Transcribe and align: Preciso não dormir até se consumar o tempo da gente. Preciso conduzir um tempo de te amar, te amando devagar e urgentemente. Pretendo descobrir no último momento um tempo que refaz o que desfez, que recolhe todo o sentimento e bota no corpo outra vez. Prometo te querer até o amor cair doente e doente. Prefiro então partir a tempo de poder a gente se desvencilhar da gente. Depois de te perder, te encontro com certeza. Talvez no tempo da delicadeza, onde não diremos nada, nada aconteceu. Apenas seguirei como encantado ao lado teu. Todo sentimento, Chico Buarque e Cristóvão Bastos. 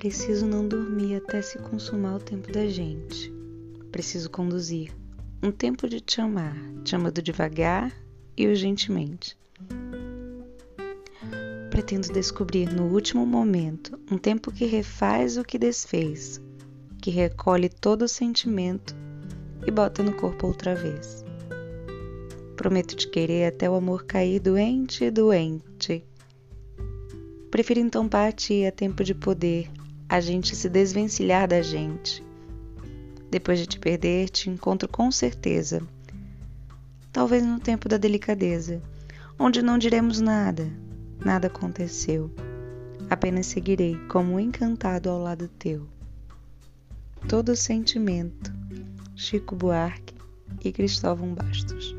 Preciso 0.00 0.46
não 0.46 0.66
dormir 0.66 1.16
até 1.16 1.42
se 1.42 1.58
consumar 1.58 2.16
o 2.16 2.18
tempo 2.18 2.50
da 2.50 2.66
gente. 2.66 3.30
Preciso 3.92 4.30
conduzir 4.30 4.90
um 5.42 5.52
tempo 5.52 5.86
de 5.86 6.00
te 6.00 6.22
amar, 6.22 6.56
te 6.82 6.96
amando 6.96 7.20
devagar 7.20 7.94
e 8.34 8.46
urgentemente. 8.48 9.36
Pretendo 11.68 12.10
descobrir 12.14 12.72
no 12.72 12.84
último 12.84 13.26
momento 13.26 14.00
um 14.10 14.16
tempo 14.16 14.50
que 14.50 14.64
refaz 14.64 15.36
o 15.36 15.44
que 15.44 15.58
desfez, 15.58 16.40
que 17.02 17.10
recolhe 17.10 17.68
todo 17.68 18.00
o 18.00 18.08
sentimento 18.08 18.96
e 19.66 19.70
bota 19.70 20.02
no 20.02 20.14
corpo 20.14 20.46
outra 20.46 20.74
vez. 20.74 21.22
Prometo 22.56 22.96
te 22.96 23.06
querer 23.06 23.48
até 23.48 23.68
o 23.68 23.74
amor 23.74 24.04
cair 24.04 24.40
doente 24.40 25.04
e 25.04 25.10
doente. 25.10 26.02
Prefiro 27.50 27.80
então 27.80 28.08
partir 28.08 28.64
a 28.64 28.72
tempo 28.72 29.04
de 29.04 29.14
poder 29.14 29.70
a 30.10 30.18
gente 30.18 30.56
se 30.56 30.68
desvencilhar 30.68 31.46
da 31.46 31.62
gente. 31.62 32.20
Depois 33.30 33.60
de 33.60 33.66
te 33.66 33.78
perder, 33.78 34.28
te 34.28 34.50
encontro 34.50 34.88
com 34.88 35.08
certeza. 35.12 35.80
Talvez 37.12 37.46
no 37.46 37.60
tempo 37.60 37.88
da 37.88 37.96
delicadeza, 37.96 38.82
onde 39.38 39.62
não 39.62 39.78
diremos 39.78 40.20
nada, 40.20 40.68
nada 41.24 41.46
aconteceu. 41.46 42.28
Apenas 43.08 43.46
seguirei 43.46 43.96
como 44.08 44.40
encantado 44.40 45.08
ao 45.08 45.22
lado 45.22 45.46
teu. 45.46 45.86
Todo 47.28 47.54
sentimento, 47.54 48.52
Chico 49.14 49.54
Buarque 49.54 50.14
e 50.64 50.72
Cristóvão 50.72 51.32
Bastos. 51.34 51.94